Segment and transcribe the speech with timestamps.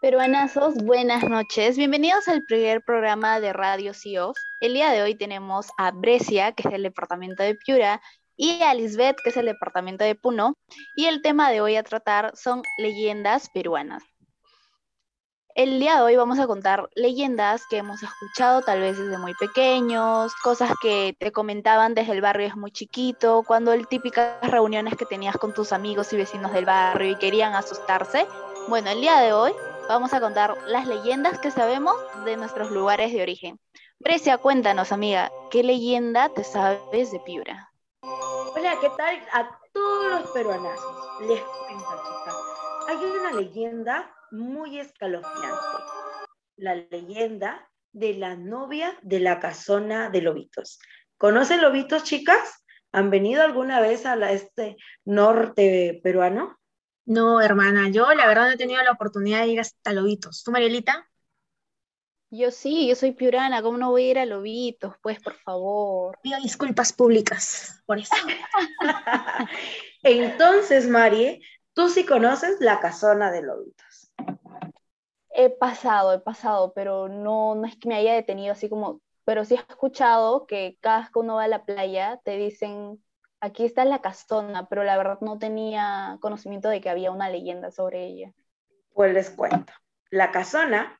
[0.00, 1.76] Peruanazos, buenas noches.
[1.76, 4.34] Bienvenidos al primer programa de Radio CIOF.
[4.62, 8.00] El día de hoy tenemos a Brescia, que es el departamento de Piura,
[8.34, 10.56] y a Lisbeth, que es el departamento de Puno.
[10.96, 14.02] Y el tema de hoy a tratar son leyendas peruanas.
[15.54, 19.34] El día de hoy vamos a contar leyendas que hemos escuchado tal vez desde muy
[19.34, 24.96] pequeños, cosas que te comentaban desde el barrio es muy chiquito, cuando el típicas reuniones
[24.96, 28.26] que tenías con tus amigos y vecinos del barrio y querían asustarse.
[28.66, 29.52] Bueno, el día de hoy
[29.90, 33.58] vamos a contar las leyendas que sabemos de nuestros lugares de origen.
[33.98, 37.72] Brescia, cuéntanos, amiga, ¿qué leyenda te sabes de Piura?
[38.02, 41.20] Hola, ¿qué tal a todos los peruanazos?
[41.22, 42.36] Les cuento, chicas.
[42.88, 45.66] Hay una leyenda muy escalofriante.
[46.56, 50.78] La leyenda de la novia de la casona de Lobitos.
[51.18, 52.64] ¿Conocen Lobitos, chicas?
[52.92, 56.59] ¿Han venido alguna vez a este norte peruano?
[57.10, 60.44] No, hermana, yo la verdad no he tenido la oportunidad de ir hasta Lobitos.
[60.44, 61.10] ¿Tú, Marielita?
[62.30, 64.94] Yo sí, yo soy piurana, ¿cómo no voy a ir a Lobitos?
[65.02, 66.16] Pues, por favor.
[66.22, 68.14] Pido disculpas públicas por eso.
[70.04, 71.40] Entonces, Marie,
[71.72, 74.12] tú sí conoces la casona de Lobitos.
[75.30, 79.44] He pasado, he pasado, pero no, no es que me haya detenido así como, pero
[79.44, 83.02] sí he escuchado que cada vez que uno va a la playa te dicen
[83.40, 87.70] aquí está la casona, pero la verdad no tenía conocimiento de que había una leyenda
[87.70, 88.32] sobre ella.
[88.92, 89.72] Pues les cuento.
[90.10, 90.98] La casona,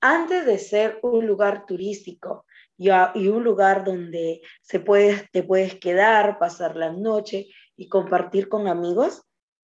[0.00, 2.44] antes de ser un lugar turístico
[2.76, 8.68] y, un lugar donde se puede, te puedes quedar, pasar la noche y compartir con
[8.68, 9.22] amigos,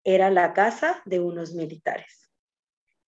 [0.04, 2.30] era la casa de unos militares.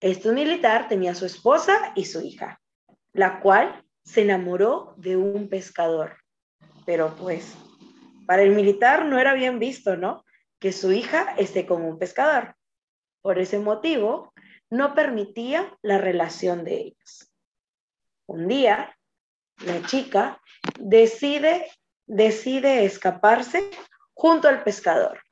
[0.01, 2.61] Este militar tenía su esposa y su hija,
[3.13, 6.17] la cual se enamoró de un pescador.
[6.85, 7.55] Pero pues
[8.29, 10.23] para el militar no era bien visto, ¿no?
[10.59, 12.55] Que su hija esté con un pescador.
[13.23, 14.35] Por ese motivo,
[14.69, 17.33] no permitía la relación de ellos.
[18.27, 18.95] Un día,
[19.65, 20.39] la chica
[20.79, 21.71] decide,
[22.05, 23.67] decide escaparse
[24.13, 25.23] junto al pescador,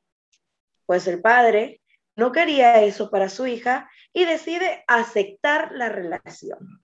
[0.88, 1.84] pues el padre
[2.16, 6.82] no quería eso para su hija y decide aceptar la relación.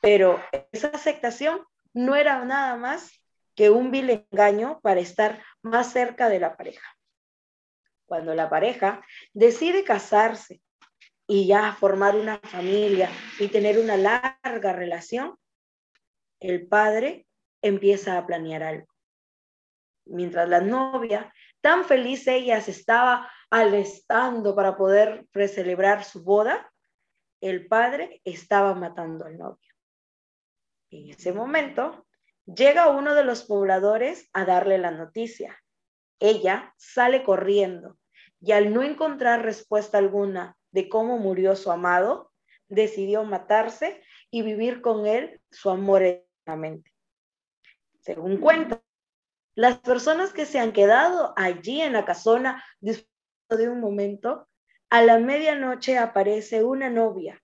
[0.00, 1.60] Pero esa aceptación
[1.92, 3.17] no era nada más
[3.58, 6.96] que un vil engaño para estar más cerca de la pareja.
[8.06, 10.62] Cuando la pareja decide casarse
[11.26, 13.10] y ya formar una familia
[13.40, 15.36] y tener una larga relación,
[16.38, 17.26] el padre
[17.60, 18.86] empieza a planear algo.
[20.04, 26.72] Mientras la novia, tan feliz ella se estaba alestando para poder celebrar su boda,
[27.40, 29.74] el padre estaba matando al novio.
[30.90, 32.06] En ese momento,
[32.54, 35.62] Llega uno de los pobladores a darle la noticia.
[36.18, 37.98] Ella sale corriendo
[38.40, 42.32] y al no encontrar respuesta alguna de cómo murió su amado,
[42.68, 46.90] decidió matarse y vivir con él su amor eternamente.
[48.00, 48.82] Según cuenta,
[49.54, 54.48] las personas que se han quedado allí en la casona disfrutando de un momento,
[54.88, 57.42] a la medianoche aparece una novia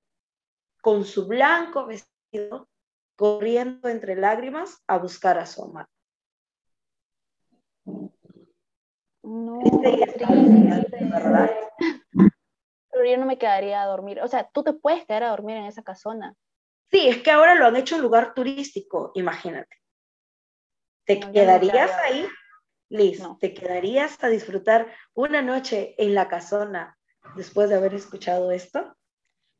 [0.80, 2.68] con su blanco vestido
[3.16, 5.88] corriendo entre lágrimas a buscar a su amado.
[9.22, 11.50] No, ¿verdad?
[12.90, 14.20] Pero yo no me quedaría a dormir.
[14.20, 16.34] O sea, tú te puedes quedar a dormir en esa casona.
[16.90, 19.76] Sí, es que ahora lo han hecho un lugar turístico, imagínate.
[21.06, 22.26] ¿Te quedarías ahí?
[22.90, 26.96] Liz, ¿te quedarías a disfrutar una noche en la casona
[27.34, 28.96] después de haber escuchado esto?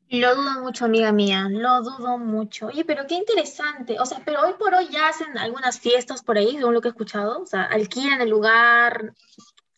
[0.09, 2.67] Lo dudo mucho, amiga mía, lo dudo mucho.
[2.67, 3.99] Oye, pero qué interesante.
[3.99, 6.89] O sea, pero hoy por hoy ya hacen algunas fiestas por ahí, según lo que
[6.89, 7.41] he escuchado.
[7.41, 9.13] O sea, alquilan el lugar.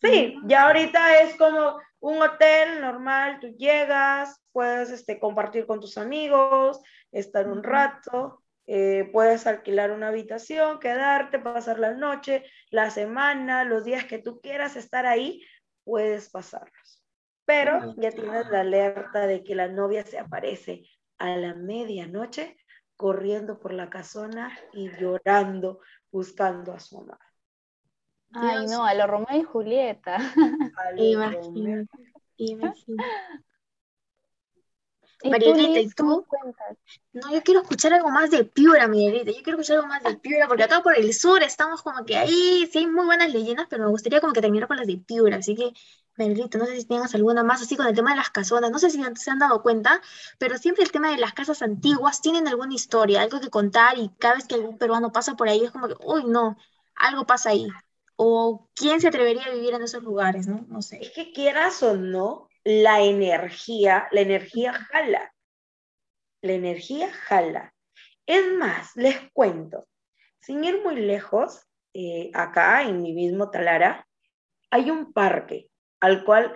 [0.02, 5.98] Sí, ya ahorita es como un hotel normal, tú llegas, puedes este, compartir con tus
[5.98, 6.80] amigos,
[7.12, 13.86] estar un rato, eh, puedes alquilar una habitación, quedarte, pasar la noche, la semana, los
[13.86, 15.42] días que tú quieras estar ahí,
[15.84, 16.77] puedes pasarlos
[17.48, 20.84] pero ya tienes la alerta de que la novia se aparece
[21.18, 22.58] a la medianoche
[22.98, 25.80] corriendo por la casona y llorando
[26.12, 27.18] buscando a su mamá.
[28.34, 30.18] Ay, no, a lo Romeo y Julieta.
[30.98, 31.88] Imagínate,
[35.24, 36.26] Marielita, ¿y tú?
[37.14, 39.32] No, yo quiero escuchar algo más de Piura, Marielita.
[39.32, 42.18] Yo quiero escuchar algo más de Piura, porque acá por el sur estamos como que
[42.18, 44.98] ahí sí hay muy buenas leyendas, pero me gustaría como que terminar con las de
[44.98, 45.38] Piura.
[45.38, 45.72] Así que,
[46.18, 48.72] Marielita, no sé si tengas alguna más así con el tema de las casonas.
[48.72, 50.02] No sé si se han dado cuenta,
[50.38, 54.10] pero siempre el tema de las casas antiguas tienen alguna historia, algo que contar, y
[54.20, 56.58] cada vez que algún peruano pasa por ahí es como que, uy, no,
[56.96, 57.68] algo pasa ahí.
[58.16, 60.66] O quién se atrevería a vivir en esos lugares, ¿no?
[60.70, 60.98] No sé.
[61.02, 65.34] Es que quieras o no, la energía, la energía jala.
[66.42, 67.74] la energía jala.
[68.26, 69.88] Es más, les cuento,
[70.42, 71.62] sin ir muy lejos,
[71.94, 74.08] eh, acá en mi mismo Talara,
[74.70, 76.54] hay un parque al cual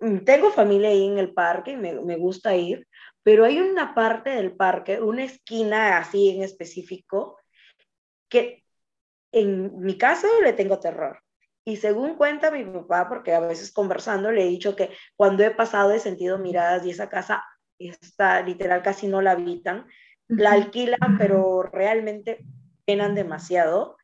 [0.00, 2.86] mm, tengo familia ahí en el parque y me, me gusta ir,
[3.22, 7.38] pero hay una parte del parque, una esquina así en específico,
[8.28, 8.64] que
[9.32, 11.22] en mi caso le tengo terror.
[11.64, 15.50] Y según cuenta mi papá, porque a veces conversando le he dicho que cuando he
[15.52, 17.44] pasado he sentido miradas y esa casa
[17.78, 19.86] está literal casi no la habitan,
[20.28, 22.44] la alquilan, pero realmente
[22.86, 23.96] llenan demasiado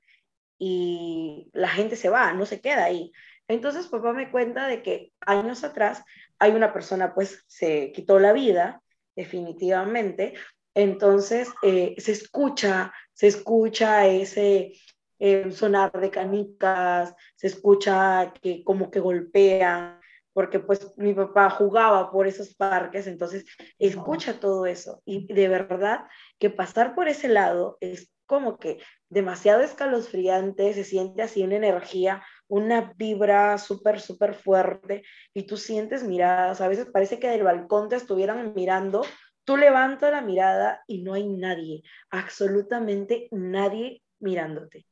[0.59, 3.13] y la gente se va, no se queda ahí.
[3.49, 6.05] Entonces papá me cuenta de que años atrás
[6.39, 8.83] hay una persona pues se quitó la vida
[9.17, 10.35] definitivamente.
[10.75, 14.75] Entonces eh, se escucha, se escucha ese
[15.19, 20.01] eh, sonar de canicas, se escucha que como que golpean,
[20.33, 23.45] porque pues mi papá jugaba por esos parques, entonces
[23.81, 25.03] escucha todo eso.
[25.05, 26.05] Y de verdad
[26.39, 28.79] que pasar por ese lado es como que
[29.09, 35.05] demasiado escalofriante, se siente así una energía, una vibra súper, súper fuerte
[35.35, 39.03] y tú sientes miradas, a veces parece que del balcón te estuvieran mirando,
[39.45, 44.87] tú levantas la mirada y no hay nadie, absolutamente nadie mirándote.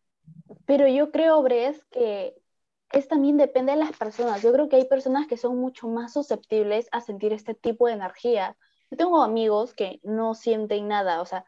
[0.67, 2.35] Pero yo creo, Bres, que
[2.93, 4.43] es también depende de las personas.
[4.43, 7.95] Yo creo que hay personas que son mucho más susceptibles a sentir este tipo de
[7.95, 8.57] energía.
[8.91, 11.21] Yo tengo amigos que no sienten nada.
[11.21, 11.45] O sea,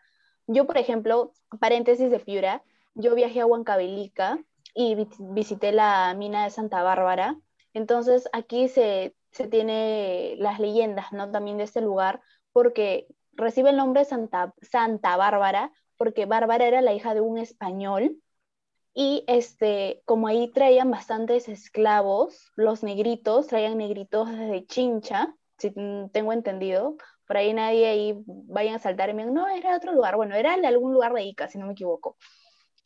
[0.47, 2.63] yo, por ejemplo, paréntesis de Piura,
[2.95, 4.39] yo viajé a Huancavelica
[4.75, 7.37] y visité la mina de Santa Bárbara.
[7.75, 11.31] Entonces, aquí se, se tiene las leyendas, ¿no?
[11.31, 12.21] También de este lugar,
[12.53, 18.17] porque recibe el nombre Santa, Santa Bárbara, porque Bárbara era la hija de un español
[18.95, 25.73] y este, como ahí traían bastantes esclavos, los negritos, traían negritos desde Chincha, si
[26.13, 26.97] tengo entendido.
[27.27, 30.17] Por ahí nadie ahí vayan a saltar y me digan, no, era otro lugar.
[30.17, 32.17] Bueno, era de algún lugar de Ica, si no me equivoco.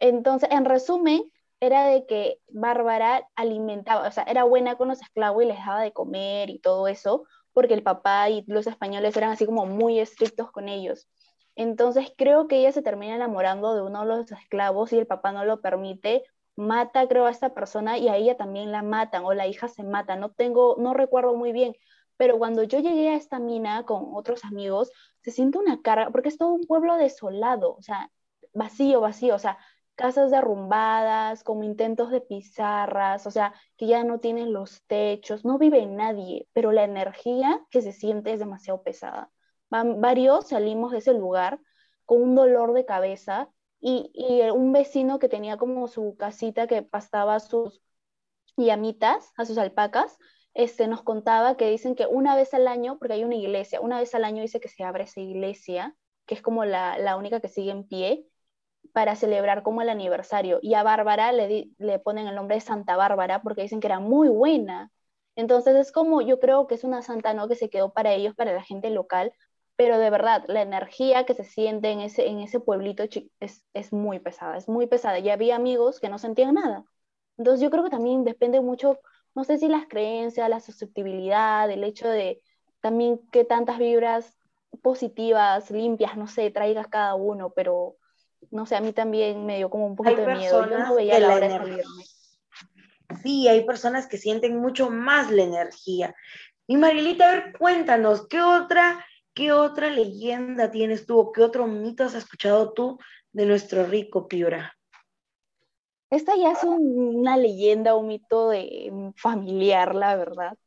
[0.00, 1.23] Entonces, en resumen,
[1.62, 5.81] era de que Bárbara alimentaba, o sea, era buena con los esclavos y les daba
[5.81, 10.00] de comer y todo eso, porque el papá y los españoles eran así como muy
[10.00, 11.09] estrictos con ellos.
[11.55, 15.31] Entonces creo que ella se termina enamorando de uno de los esclavos y el papá
[15.31, 16.25] no lo permite,
[16.56, 19.85] mata creo a esta persona y a ella también la matan o la hija se
[19.85, 21.76] mata, no tengo, no recuerdo muy bien,
[22.17, 24.91] pero cuando yo llegué a esta mina con otros amigos,
[25.23, 28.11] se siente una carga, porque es todo un pueblo desolado, o sea,
[28.53, 29.59] vacío, vacío, o sea,
[30.02, 35.58] casas derrumbadas, como intentos de pizarras, o sea, que ya no tienen los techos, no
[35.58, 39.31] vive nadie, pero la energía que se siente es demasiado pesada.
[39.70, 41.60] Varios salimos de ese lugar
[42.04, 43.49] con un dolor de cabeza
[43.81, 44.10] y,
[44.52, 47.81] un vecino que tenía como su casita que pastaba sus
[48.56, 50.19] llamitas, a sus alpacas,
[50.54, 54.00] este, nos contaba que dicen que una vez al año, porque hay una iglesia, una
[54.00, 55.96] vez al año dice que se abre esa iglesia,
[56.26, 58.26] que es como la, única que sigue en pie,
[58.92, 60.58] para celebrar como el aniversario.
[60.62, 64.00] Y a Bárbara le, le ponen el nombre de Santa Bárbara porque dicen que era
[64.00, 64.90] muy buena.
[65.36, 67.48] Entonces es como, yo creo que es una santa, ¿no?
[67.48, 69.32] Que se quedó para ellos, para la gente local,
[69.76, 73.04] pero de verdad, la energía que se siente en ese, en ese pueblito
[73.40, 75.18] es, es muy pesada, es muy pesada.
[75.18, 76.84] Y había amigos que no sentían nada.
[77.38, 79.00] Entonces yo creo que también depende mucho,
[79.34, 82.42] no sé si las creencias, la susceptibilidad, el hecho de
[82.80, 84.37] también que tantas vibras
[84.82, 87.96] positivas, limpias, no sé, traigas cada uno, pero
[88.50, 90.68] no sé, a mí también me dio como un poquito de miedo.
[90.68, 92.04] Yo no veía la hora de salirme.
[93.22, 96.14] Sí, hay personas que sienten mucho más la energía.
[96.66, 101.66] Y Marilita, a ver, cuéntanos, ¿qué otra ¿Qué otra leyenda tienes tú o qué otro
[101.66, 102.99] mito has escuchado tú
[103.32, 104.76] de nuestro rico Piura?
[106.11, 110.58] Esta ya es una leyenda, un mito de familiar, la verdad.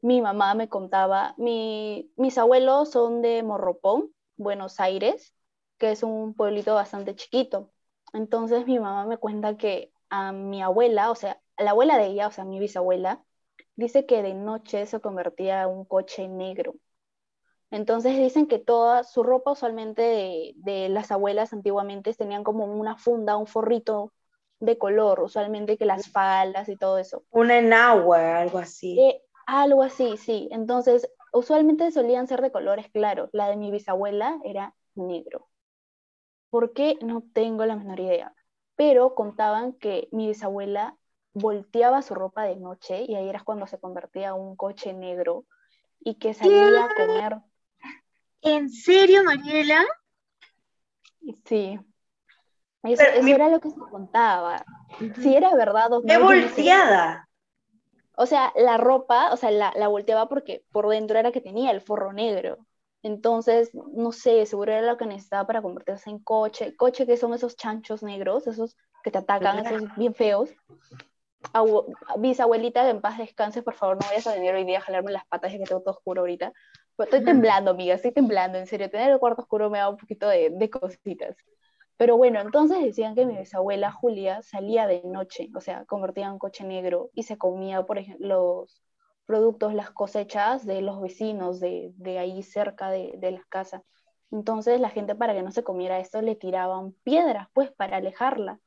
[0.00, 5.33] Mi mamá me contaba, mis abuelos son de Morropón, Buenos Aires,
[5.78, 7.72] que es un pueblito bastante chiquito.
[8.12, 12.28] Entonces mi mamá me cuenta que a mi abuela, o sea, la abuela de ella,
[12.28, 13.24] o sea, mi bisabuela,
[13.76, 16.74] dice que de noche se convertía en un coche negro
[17.74, 23.36] entonces dicen que toda su ropa usualmente de, las abuelas antiguamente tenían como una funda,
[23.36, 24.12] un forrito
[24.60, 27.24] de color, usualmente que las faldas y todo eso.
[27.30, 28.96] Una enagua, algo así.
[29.00, 30.48] Eh, algo así, sí.
[30.52, 33.28] Entonces, usualmente solían ser de colores claros.
[33.32, 35.48] La de mi bisabuela era negro.
[36.54, 36.96] ¿Por qué?
[37.00, 38.32] No tengo la menor idea.
[38.76, 40.96] Pero contaban que mi bisabuela
[41.32, 45.46] volteaba su ropa de noche y ahí era cuando se convertía en un coche negro
[45.98, 47.38] y que salía a comer
[48.40, 49.84] ¿En serio, Mariela?
[51.44, 51.80] Sí.
[52.84, 54.64] Eso, era lo que se contaba.
[55.20, 56.06] Si era verdad o no.
[56.06, 57.28] ¡Qué volteada!
[58.14, 61.80] O sea, la ropa, o sea, la, volteaba porque por dentro era que tenía el
[61.80, 62.58] forro negro.
[63.04, 66.74] Entonces, no sé, seguro era lo que necesitaba para convertirse en coche.
[66.74, 70.48] Coche que son esos chanchos negros, esos que te atacan, esos bien feos.
[72.16, 75.26] bisabuelita, en paz descanse, por favor, no vayas a venir hoy día a jalarme las
[75.26, 76.54] patas y que tengo todo oscuro ahorita.
[76.98, 78.88] estoy temblando, amiga, estoy temblando, en serio.
[78.88, 81.36] Tener el cuarto oscuro me da un poquito de, de cositas.
[81.98, 86.38] Pero bueno, entonces decían que mi bisabuela Julia salía de noche, o sea, convertía en
[86.38, 88.82] coche negro y se comía, por ejemplo, los
[89.26, 93.82] productos, las cosechas de los vecinos de, de ahí cerca de, de la casa.
[94.30, 98.60] Entonces la gente para que no se comiera esto le tiraban piedras, pues, para alejarla.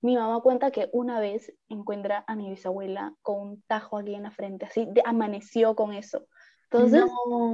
[0.00, 4.22] Mi mamá cuenta que una vez encuentra a mi bisabuela con un tajo aquí en
[4.24, 6.26] la frente, así, de, amaneció con eso.
[6.70, 7.04] Entonces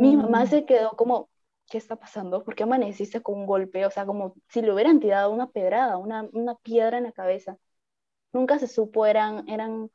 [0.00, 1.30] mi mamá se quedó como,
[1.70, 2.44] ¿qué está pasando?
[2.44, 3.86] ¿Por qué amaneciste con un golpe?
[3.86, 7.56] O sea, como si le hubieran tirado una pedrada, una, una piedra en la cabeza.
[8.32, 9.90] Nunca se supo, eran, eran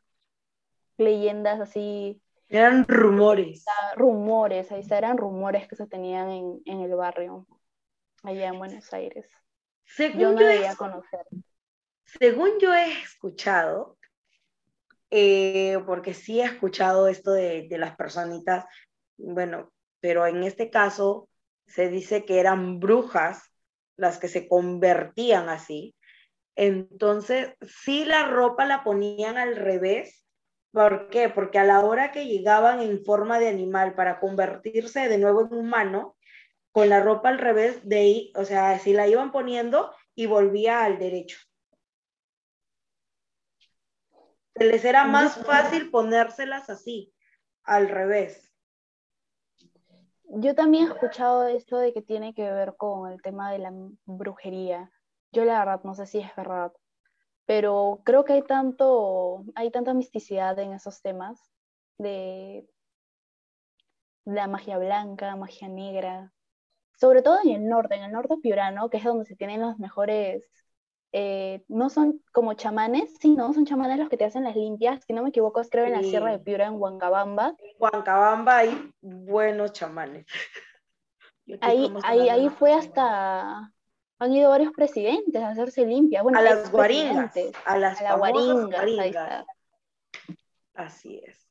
[0.97, 2.21] leyendas así.
[2.49, 3.63] Eran rumores.
[3.95, 7.45] Rumores, ahí eran rumores que se tenían en, en el barrio,
[8.23, 9.29] allá en Buenos Aires.
[9.85, 11.25] Según yo no debía conocer.
[12.05, 13.97] Según yo he escuchado,
[15.11, 18.65] eh, porque sí he escuchado esto de, de las personitas,
[19.17, 21.29] bueno, pero en este caso
[21.67, 23.43] se dice que eran brujas
[23.95, 25.95] las que se convertían así.
[26.55, 30.25] Entonces, sí la ropa la ponían al revés.
[30.71, 31.29] ¿Por qué?
[31.29, 35.53] Porque a la hora que llegaban en forma de animal para convertirse de nuevo en
[35.53, 36.15] humano,
[36.71, 40.99] con la ropa al revés, de o sea, si la iban poniendo y volvía al
[40.99, 41.39] derecho.
[44.55, 47.13] Se les era más fácil ponérselas así,
[47.63, 48.49] al revés
[50.31, 53.73] yo también he escuchado esto de que tiene que ver con el tema de la
[54.05, 54.91] brujería.
[55.31, 56.71] Yo la verdad no sé si es verdad,
[57.49, 61.49] pero creo que hay tanto, hay tanta misticidad en esos temas
[61.97, 62.69] de
[64.23, 66.31] la magia blanca, magia negra,
[66.99, 69.79] sobre todo en el norte, en el norte piurano, que es donde se tienen los
[69.79, 70.43] mejores
[71.11, 75.03] eh, no son como chamanes, sí, no, son chamanes los que te hacen las limpias,
[75.07, 77.55] si no me equivoco, es creo en la Sierra de Piura, en Huancabamba.
[77.57, 80.27] En Huancabamba hay buenos chamanes.
[81.61, 83.73] Ahí, ahí, ahí fue hasta,
[84.19, 86.23] han ido varios presidentes a hacerse limpias.
[86.23, 87.33] Bueno, a las guaringas,
[87.65, 89.45] a las a guaringas.
[90.73, 91.47] Así es.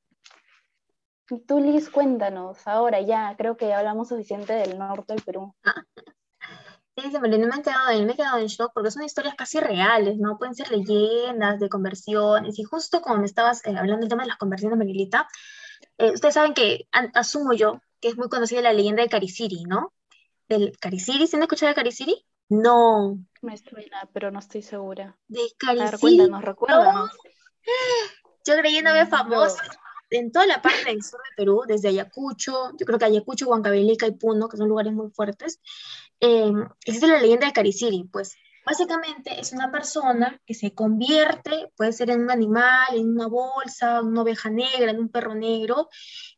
[1.30, 5.54] Y tú, Liz, cuéntanos, ahora ya, creo que hablamos suficiente del norte del Perú.
[7.00, 10.18] Sí, me, me han quedado, me he quedado en shock porque son historias casi reales,
[10.18, 10.36] ¿no?
[10.36, 12.58] Pueden ser leyendas de conversiones.
[12.58, 15.28] Y justo como me estabas eh, hablando del tema de las conversiones, Marilita,
[15.96, 19.92] eh, ustedes saben que asumo yo que es muy conocida la leyenda de Cariciri, ¿no?
[20.48, 22.26] Del Cariciri, ¿se han escuchado de Cariciri?
[22.48, 23.18] No.
[23.42, 25.16] Me suena, pero no estoy segura.
[25.28, 25.98] De Cariciri.
[25.98, 27.10] cuéntanos, recuérdanos.
[28.44, 29.62] Yo creyéndome famosa
[30.10, 34.06] en toda la parte del sur de Perú, desde Ayacucho, yo creo que Ayacucho, Huancavelica
[34.06, 35.60] y Puno, que son lugares muy fuertes,
[36.20, 36.52] eh,
[36.84, 38.34] existe la leyenda de Cariciri, pues
[38.68, 44.02] básicamente es una persona que se convierte, puede ser en un animal, en una bolsa,
[44.02, 45.88] una oveja negra, en un perro negro,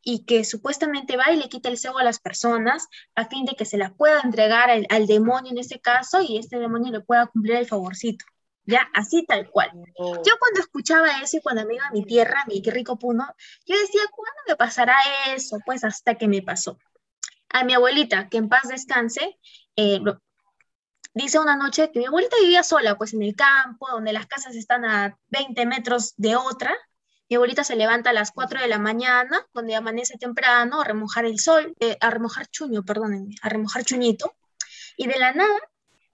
[0.01, 3.55] y que supuestamente va y le quita el cebo a las personas a fin de
[3.55, 7.01] que se la pueda entregar al, al demonio en ese caso y este demonio le
[7.01, 8.25] pueda cumplir el favorcito
[8.63, 9.71] ya, así tal cual.
[9.97, 13.25] Yo cuando escuchaba eso y cuando me iba a mi tierra, mi qué rico puno,
[13.65, 14.95] yo decía, ¿cuándo me pasará
[15.35, 15.57] eso?
[15.65, 16.77] Pues hasta que me pasó.
[17.49, 19.37] A mi abuelita, que en paz descanse,
[19.75, 19.99] eh,
[21.13, 24.55] dice una noche que mi abuelita vivía sola, pues en el campo, donde las casas
[24.55, 26.73] están a 20 metros de otra.
[27.29, 31.25] Mi abuelita se levanta a las 4 de la mañana, donde amanece temprano, a remojar
[31.25, 34.35] el sol, eh, a remojar chuño, perdónenme, a remojar chuñito.
[34.97, 35.59] Y de la nada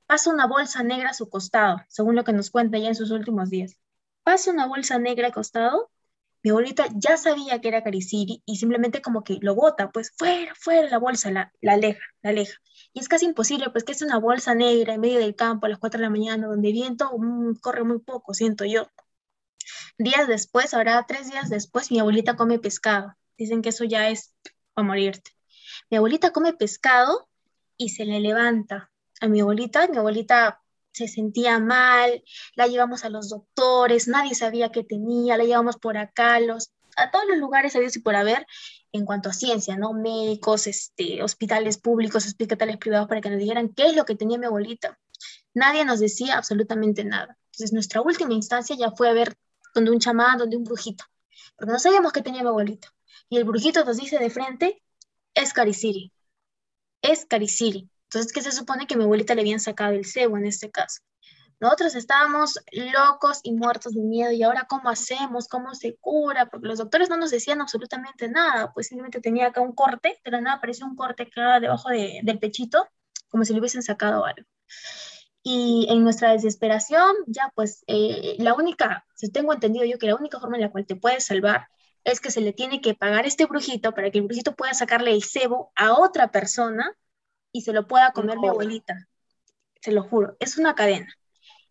[0.07, 3.11] Pasa una bolsa negra a su costado, según lo que nos cuenta ya en sus
[3.11, 3.75] últimos días.
[4.23, 5.91] Pasa una bolsa negra a costado.
[6.43, 10.55] Mi abuelita ya sabía que era Cariciri y simplemente como que lo bota, pues fuera,
[10.55, 12.57] fuera la bolsa, la, la aleja, la aleja.
[12.97, 15.69] Y es casi imposible, pues que es una bolsa negra en medio del campo a
[15.69, 18.89] las 4 de la mañana, donde viento mm, corre muy poco, siento yo.
[19.99, 23.13] Días después, ahora tres días después, mi abuelita come pescado.
[23.37, 24.33] Dicen que eso ya es
[24.73, 25.29] para morirte.
[25.91, 27.29] Mi abuelita come pescado
[27.77, 28.89] y se le levanta
[29.21, 29.87] a mi abuelita.
[29.89, 32.23] Mi abuelita se sentía mal,
[32.55, 37.11] la llevamos a los doctores, nadie sabía qué tenía, la llevamos por acá, los, a
[37.11, 38.47] todos los lugares había y por haber
[38.91, 39.93] en cuanto a ciencia, ¿no?
[39.93, 44.37] Médicos, este, hospitales públicos, hospitales privados para que nos dijeran qué es lo que tenía
[44.37, 44.99] mi abuelita.
[45.53, 47.37] Nadie nos decía absolutamente nada.
[47.47, 49.35] Entonces nuestra última instancia ya fue a ver
[49.73, 51.05] donde un chamán, donde un brujito,
[51.55, 52.93] porque no sabíamos qué tenía mi abuelita.
[53.29, 54.81] Y el brujito nos dice de frente,
[55.33, 56.13] es Cariciri,
[57.01, 57.89] es Cariciri.
[58.03, 61.01] Entonces, ¿qué se supone que mi abuelita le habían sacado el cebo en este caso?
[61.59, 66.67] Nosotros estábamos locos y muertos de miedo y ahora cómo hacemos, cómo se cura, porque
[66.67, 70.41] los doctores no nos decían absolutamente nada, pues simplemente tenía acá un corte, de la
[70.41, 72.87] nada apareció un corte acá debajo del pechito,
[73.29, 74.47] como si le hubiesen sacado algo.
[75.41, 80.15] Y en nuestra desesperación, ya pues eh, la única, si tengo entendido yo que la
[80.15, 81.67] única forma en la cual te puedes salvar
[82.03, 85.11] es que se le tiene que pagar este brujito para que el brujito pueda sacarle
[85.11, 86.95] el cebo a otra persona
[87.51, 89.07] y se lo pueda comer mi abuelita.
[89.81, 91.07] Se lo juro, es una cadena.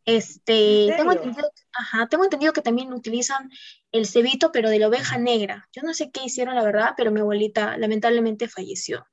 [0.06, 3.50] Este, tengo entendido, ajá, tengo entendido que también utilizan
[3.90, 5.68] el cebito, pero de la oveja negra.
[5.72, 9.04] Yo no sé qué hicieron, la verdad, pero mi abuelita lamentablemente falleció.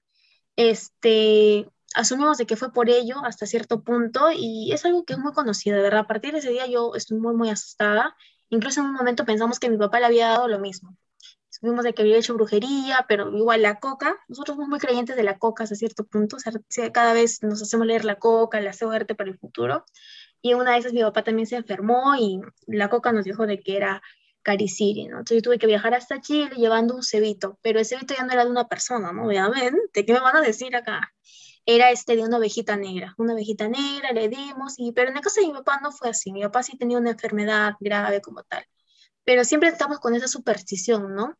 [0.56, 5.20] Este, asumimos de que fue por ello hasta cierto punto y es algo que es
[5.20, 6.02] muy conocido, de verdad.
[6.02, 8.16] A partir de ese día yo estoy muy, muy asustada.
[8.50, 10.96] Incluso en un momento pensamos que mi papá le había dado lo mismo.
[11.50, 15.24] Supimos de que había hecho brujería, pero igual la coca, nosotros somos muy creyentes de
[15.24, 18.74] la coca hasta cierto punto, o sea, cada vez nos hacemos leer la coca, la
[18.74, 19.86] suerte para el futuro.
[20.44, 23.62] Y una de esas mi papá también se enfermó y la coca nos dijo de
[23.62, 24.04] que era
[24.42, 25.20] cariciri, ¿no?
[25.20, 28.34] Entonces yo tuve que viajar hasta Chile llevando un cebito, pero ese cebito ya no
[28.34, 29.26] era de una persona, ¿no?
[29.26, 31.14] Obviamente, ¿qué me van a decir acá?
[31.66, 35.24] Era este de una ovejita negra, una ovejita negra, le dimos, y, pero en el
[35.24, 38.44] caso de mi papá no fue así, mi papá sí tenía una enfermedad grave como
[38.44, 38.66] tal,
[39.24, 41.38] pero siempre estamos con esa superstición, ¿no?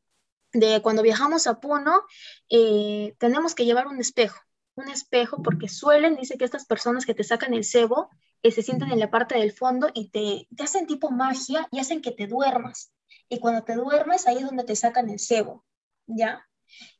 [0.54, 2.04] De cuando viajamos a Puno,
[2.50, 4.40] eh, tenemos que llevar un espejo,
[4.76, 8.10] un espejo porque suelen, dice que estas personas que te sacan el cebo,
[8.44, 11.80] que se sienten en la parte del fondo y te, te hacen tipo magia y
[11.80, 12.92] hacen que te duermas.
[13.30, 15.66] Y cuando te duermes, ahí es donde te sacan el cebo,
[16.08, 16.46] ¿ya?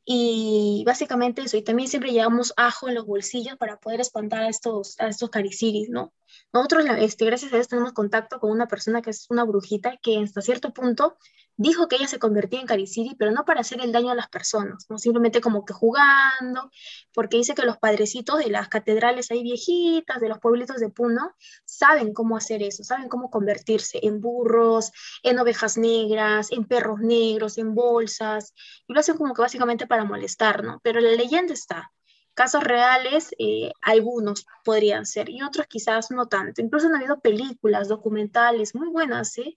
[0.06, 4.48] Y básicamente eso, y también siempre llevamos ajo en los bolsillos para poder espantar a
[4.48, 6.14] estos, a estos cariciris, ¿no?
[6.52, 10.18] Nosotros, este, gracias a Dios, tenemos contacto con una persona que es una brujita que
[10.18, 11.16] hasta cierto punto
[11.56, 14.28] dijo que ella se convertía en Cariciri, pero no para hacer el daño a las
[14.28, 16.70] personas, no simplemente como que jugando,
[17.12, 21.34] porque dice que los padrecitos de las catedrales ahí viejitas, de los pueblitos de Puno,
[21.64, 24.90] saben cómo hacer eso, saben cómo convertirse en burros,
[25.22, 28.52] en ovejas negras, en perros negros, en bolsas,
[28.86, 30.80] y lo hacen como que básicamente para molestar, ¿no?
[30.82, 31.92] Pero la leyenda está.
[32.34, 36.60] Casos reales, eh, algunos podrían ser, y otros quizás no tanto.
[36.62, 39.56] Incluso han habido películas, documentales muy buenas, ¿eh?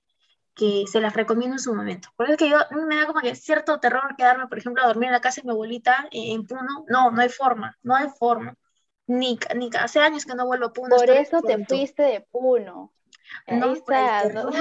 [0.58, 2.10] Que se las recomiendo en su momento.
[2.15, 4.88] Por eso es que yo me da como que cierto terror quedarme, por ejemplo, a
[4.88, 6.86] dormir en la casa de mi abuelita en Puno.
[6.88, 8.56] No, no hay forma, no hay forma.
[9.06, 10.96] Ni, ni hace años que no vuelvo a Puno.
[10.96, 12.91] Por eso te fuiste de Puno.
[13.48, 14.54] no, por el terror.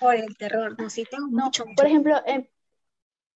[0.00, 2.48] por el terror, no, sí, tengo mucho, Por ejemplo, en,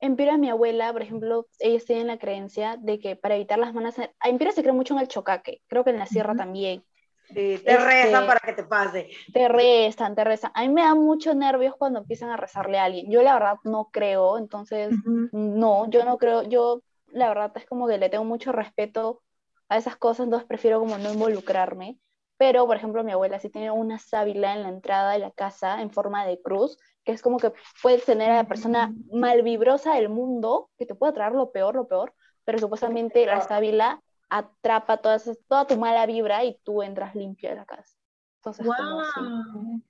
[0.01, 3.75] en Piura, mi abuela, por ejemplo, ellos tienen la creencia de que para evitar las
[3.75, 3.97] malas...
[4.25, 6.85] En Piura se cree mucho en el chocaque, creo que en la sierra también
[7.35, 9.11] te rezan este, para que te pase.
[9.33, 10.53] Te rezan, te rezan.
[10.55, 13.11] A mí me da mucho nervios cuando empiezan a rezarle a alguien.
[13.11, 14.95] Yo la verdad no creo, entonces
[15.33, 19.23] no, yo no creo, yo la verdad es como que le tengo mucho respeto
[19.69, 21.99] a esas cosas, entonces prefiero como no involucrarme.
[22.39, 25.81] Pero, por ejemplo, mi abuela sí tiene una sábila en la entrada de la casa
[25.81, 30.11] en forma de cruz, que es como que puedes tener a la persona malvibrosa del
[30.11, 32.13] mundo, que te puede traer lo peor, lo peor,
[32.45, 37.57] pero supuestamente la sábila atrapa toda, toda tu mala vibra y tú entras limpio de
[37.57, 37.97] la casa.
[38.39, 39.83] Entonces, wow.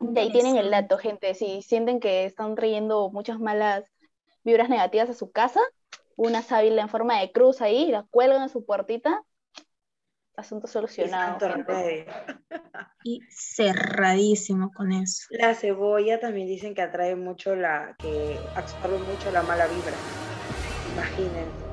[0.00, 1.34] De ahí tienen el dato, gente.
[1.34, 3.84] Si sienten que están trayendo muchas malas
[4.42, 5.60] vibras negativas a su casa,
[6.16, 9.22] una sábila en forma de cruz ahí, la cuelgan en su puertita,
[10.36, 11.38] asunto solucionado.
[13.02, 15.26] Y cerradísimo con eso.
[15.30, 19.92] La cebolla también dicen que atrae mucho la, que absorbe mucho la mala vibra.
[20.92, 21.63] Imagínense.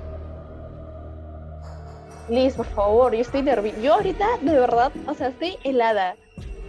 [2.29, 3.79] Liz, por favor, yo estoy nerviosa.
[3.79, 6.15] Yo ahorita, de verdad, o sea, estoy helada.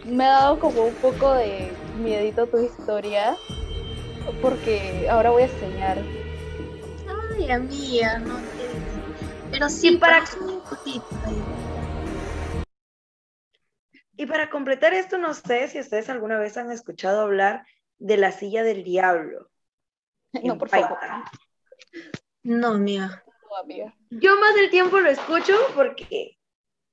[0.04, 3.36] Me ha dado como un poco de miedito tu historia,
[4.40, 5.98] porque ahora voy a enseñar.
[7.36, 8.40] Ay, amiga, no
[9.50, 10.24] Pero sí, para...
[14.16, 17.66] Y para completar esto, no sé si ustedes alguna vez han escuchado hablar
[17.98, 19.48] de la silla del diablo.
[20.42, 20.98] No, por favor.
[22.42, 23.22] No, amiga.
[24.20, 26.36] Yo más del tiempo lo escucho porque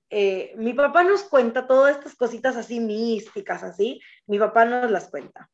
[0.09, 3.99] eh, mi papá nos cuenta todas estas cositas así místicas, así.
[4.25, 5.49] Mi papá nos las cuenta.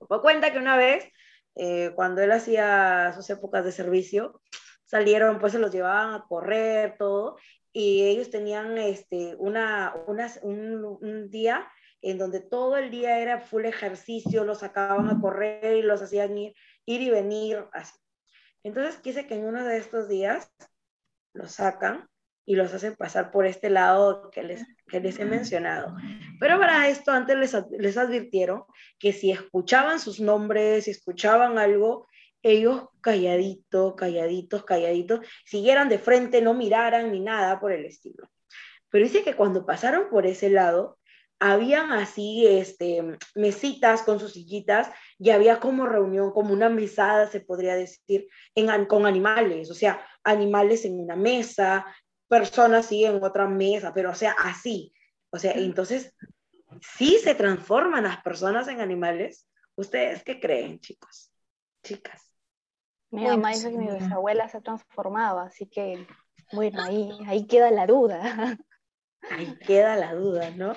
[0.00, 1.08] Mi papá cuenta que una vez,
[1.54, 4.42] eh, cuando él hacía sus épocas de servicio,
[4.84, 7.36] salieron, pues se los llevaban a correr, todo,
[7.72, 11.70] y ellos tenían este, una, un, un día
[12.02, 16.36] en donde todo el día era full ejercicio, los sacaban a correr y los hacían
[16.36, 16.54] ir,
[16.86, 17.94] ir y venir, así.
[18.66, 20.50] Entonces quise que en uno de estos días
[21.34, 22.08] los sacan
[22.44, 25.94] y los hacen pasar por este lado que les, que les he mencionado.
[26.40, 28.64] Pero para esto antes les, les advirtieron
[28.98, 32.08] que si escuchaban sus nombres, si escuchaban algo,
[32.42, 38.28] ellos calladitos, calladitos, calladitos, siguieran de frente, no miraran ni nada por el estilo.
[38.88, 40.98] pero dice que cuando pasaron por ese lado,
[41.38, 47.40] habían así este, mesitas con sus sillitas y había como reunión, como una mesada, se
[47.40, 51.86] podría decir, en, con animales, o sea, animales en una mesa,
[52.28, 54.92] personas sí en otra mesa, pero o sea, así.
[55.30, 56.14] O sea, entonces,
[56.96, 59.48] sí se transforman las personas en animales.
[59.76, 61.30] ¿Ustedes qué creen, chicos?
[61.82, 62.32] Chicas.
[63.10, 66.06] Mi mamá dice que mi bisabuela se transformaba, así que,
[66.52, 68.58] bueno, ahí, ahí queda la duda.
[69.30, 70.74] Ahí queda la duda, ¿no?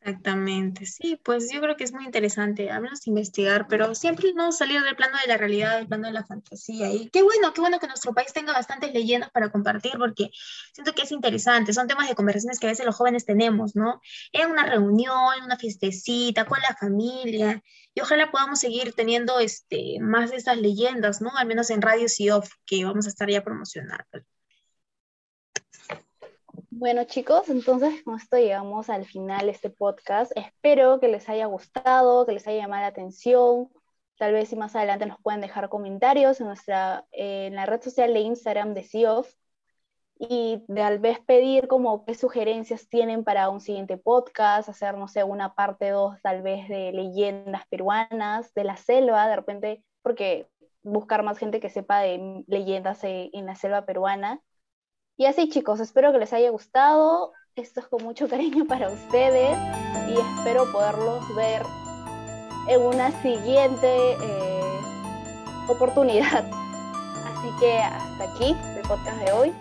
[0.00, 4.52] Exactamente, sí, pues yo creo que es muy interesante, al menos investigar, pero siempre no
[4.52, 6.90] salir del plano de la realidad, del plano de la fantasía.
[6.92, 10.30] Y qué bueno, qué bueno que nuestro país tenga bastantes leyendas para compartir, porque
[10.72, 14.00] siento que es interesante, son temas de conversaciones que a veces los jóvenes tenemos, ¿no?
[14.32, 19.98] En una reunión, en una fiestecita, con la familia, y ojalá podamos seguir teniendo este,
[20.00, 21.36] más de estas leyendas, ¿no?
[21.36, 22.06] Al menos en Radio
[22.36, 24.04] Off, que vamos a estar ya promocionando.
[26.78, 30.30] Bueno chicos, entonces con esto llegamos al final de este podcast.
[30.36, 33.68] Espero que les haya gustado, que les haya llamado la atención.
[34.16, 38.14] Tal vez si más adelante nos pueden dejar comentarios en, nuestra, en la red social
[38.14, 39.28] de Instagram de CIOF
[40.20, 45.24] y tal vez pedir como qué sugerencias tienen para un siguiente podcast, hacer, no sé,
[45.24, 50.48] una parte 2 tal vez de leyendas peruanas, de la selva, de repente, porque
[50.82, 54.40] buscar más gente que sepa de leyendas en la selva peruana
[55.18, 57.32] y así chicos, espero que les haya gustado.
[57.56, 59.58] Esto es con mucho cariño para ustedes
[60.08, 61.62] y espero poderlos ver
[62.68, 64.80] en una siguiente eh,
[65.68, 66.44] oportunidad.
[67.26, 69.52] Así que hasta aquí el podcast de hoy.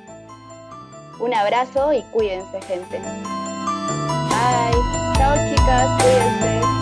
[1.19, 2.99] Un abrazo y cuídense gente.
[4.29, 4.77] Bye.
[5.17, 6.76] Chao chicas, cuídense.